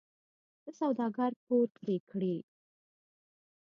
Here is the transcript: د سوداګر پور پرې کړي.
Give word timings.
د 0.63 0.65
سوداګر 0.79 1.31
پور 1.45 1.65
پرې 1.77 1.95
کړي. 2.09 2.35